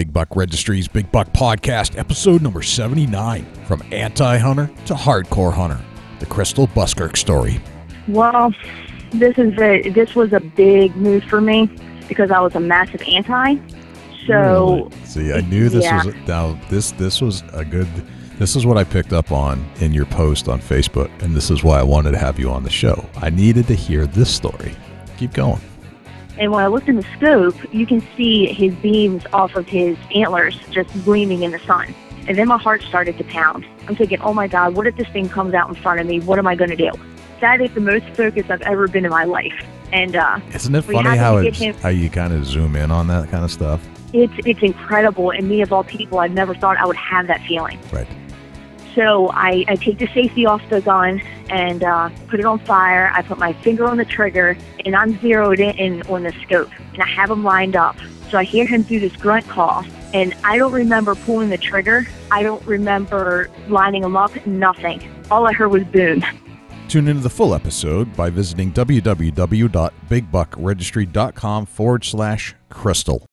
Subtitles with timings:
[0.00, 5.78] Big Buck Registry's Big Buck Podcast, episode number 79 From Anti Hunter to Hardcore Hunter
[6.20, 7.60] The Krystal Buskirk Story.
[8.08, 8.54] Well,
[9.10, 11.66] this is a this was a big move for me
[12.08, 13.56] because I was a massive anti.
[14.26, 16.02] So See, I knew this Yeah.
[16.02, 17.86] was now this this was a good
[18.38, 21.62] this is what I picked up on in your post on Facebook, and this is
[21.62, 23.04] why I wanted to have you on the show.
[23.20, 24.74] I needed to hear this story.
[25.18, 25.60] Keep going.
[26.40, 29.96] And when I looked in the scope, you can see his beams off of his
[30.14, 31.94] antlers just gleaming in the sun.
[32.26, 33.66] And then my heart started to pound.
[33.86, 36.20] I'm thinking, oh my God, what if this thing comes out in front of me?
[36.20, 36.90] What am I going to do?
[37.40, 39.66] That is the most focused I've ever been in my life.
[39.92, 43.28] And uh, Isn't it funny how him- how you kind of zoom in on that
[43.30, 43.86] kind of stuff?
[44.12, 45.30] it's it's incredible.
[45.30, 47.78] And me, of all people, I never thought I would have that feeling.
[47.92, 48.08] Right.
[48.94, 53.12] So I, I take the safety off the gun and uh, put it on fire.
[53.14, 57.02] I put my finger on the trigger and I'm zeroed in, on the scope and
[57.02, 57.96] I have him lined up.
[58.30, 62.06] So I hear him do this grunt call and I don't remember pulling the trigger.
[62.30, 64.46] I don't remember lining him up.
[64.46, 65.02] Nothing.
[65.30, 66.24] All I heard was boom.
[66.88, 73.29] Tune into the full episode by visiting www.bigbuckregistry.com forward slash krystal.